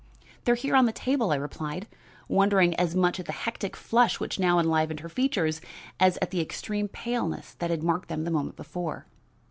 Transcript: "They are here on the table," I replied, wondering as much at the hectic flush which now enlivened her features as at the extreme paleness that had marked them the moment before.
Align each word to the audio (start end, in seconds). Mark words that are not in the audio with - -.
"They 0.45 0.51
are 0.53 0.55
here 0.55 0.75
on 0.75 0.87
the 0.87 0.91
table," 0.93 1.31
I 1.31 1.35
replied, 1.35 1.87
wondering 2.27 2.73
as 2.73 2.95
much 2.95 3.19
at 3.19 3.27
the 3.27 3.31
hectic 3.31 3.75
flush 3.75 4.19
which 4.19 4.39
now 4.39 4.57
enlivened 4.57 5.01
her 5.01 5.09
features 5.09 5.61
as 5.99 6.17
at 6.23 6.31
the 6.31 6.41
extreme 6.41 6.87
paleness 6.87 7.53
that 7.59 7.69
had 7.69 7.83
marked 7.83 8.09
them 8.09 8.23
the 8.23 8.31
moment 8.31 8.55
before. 8.55 9.05